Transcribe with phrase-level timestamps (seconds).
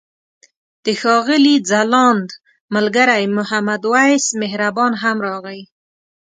[0.85, 2.29] د ښاغلي ځلاند
[2.75, 5.61] ملګری محمد وېس مهربان هم راغی.